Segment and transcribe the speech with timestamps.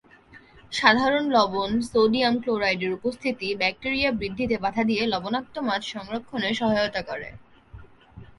[0.71, 7.29] সাধারণ লবণ, সোডিয়াম ক্লোরাইডের উপস্থিতি ব্যাকটিরিয়া বৃদ্ধিতে বাধা দিয়ে লবণাক্ত মাছ সংরক্ষণে সহায়তা করে।